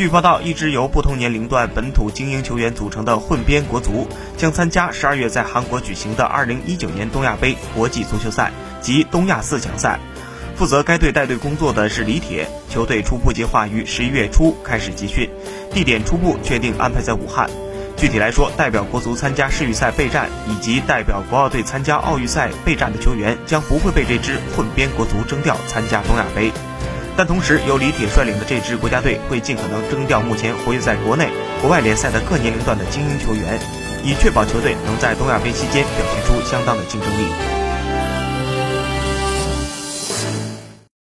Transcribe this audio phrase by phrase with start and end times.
[0.00, 8.50] 据报道，一支由不同年龄段本土精英球员组成的混编国足将参加十二月在韩国举行的二零一九年东亚杯国际足球赛
[8.80, 10.00] 及东亚四强赛。
[10.56, 15.28] 负责该队带队工作的是李铁，球队初步计划于十一月初开始集训，
[15.70, 17.50] 地点初步确定安排在武汉。
[17.98, 26.50] 具体来说，代表国足参加世预赛备战以及代表国奥队参加奥运赛备战的球员将不会被这支混编国足征调参加东亚杯。
[27.16, 31.28] 但同时，由李铁率领的这支国家队会尽可能征调目前活跃在国内、
[31.60, 33.60] 国外联赛的各年龄段的精英球员，
[34.02, 37.59] 以确保球队能在东亚杯期间表现出相当的竞争力。